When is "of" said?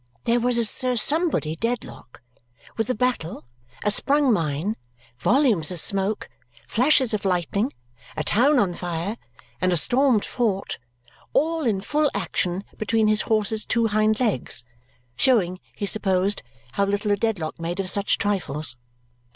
5.69-5.79, 7.13-7.23, 17.79-17.87